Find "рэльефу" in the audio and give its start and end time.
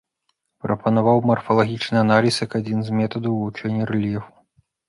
3.93-4.31